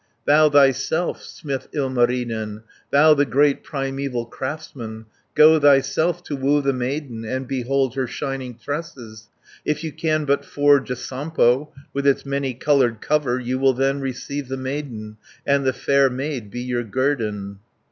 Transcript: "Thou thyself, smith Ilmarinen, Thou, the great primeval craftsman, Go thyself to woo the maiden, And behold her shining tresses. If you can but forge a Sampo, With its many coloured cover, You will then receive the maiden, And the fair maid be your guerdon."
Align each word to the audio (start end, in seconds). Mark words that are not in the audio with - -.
"Thou 0.25 0.49
thyself, 0.49 1.21
smith 1.21 1.67
Ilmarinen, 1.73 2.63
Thou, 2.89 3.13
the 3.13 3.23
great 3.23 3.63
primeval 3.63 4.25
craftsman, 4.25 5.05
Go 5.35 5.59
thyself 5.59 6.23
to 6.23 6.35
woo 6.35 6.59
the 6.59 6.73
maiden, 6.73 7.23
And 7.23 7.47
behold 7.47 7.93
her 7.93 8.07
shining 8.07 8.57
tresses. 8.57 9.29
If 9.63 9.83
you 9.83 9.91
can 9.91 10.25
but 10.25 10.43
forge 10.43 10.89
a 10.89 10.95
Sampo, 10.95 11.71
With 11.93 12.07
its 12.07 12.25
many 12.25 12.55
coloured 12.55 12.99
cover, 12.99 13.39
You 13.39 13.59
will 13.59 13.73
then 13.73 14.01
receive 14.01 14.47
the 14.47 14.57
maiden, 14.57 15.17
And 15.45 15.67
the 15.67 15.71
fair 15.73 16.09
maid 16.09 16.49
be 16.49 16.61
your 16.61 16.83
guerdon." 16.83 17.59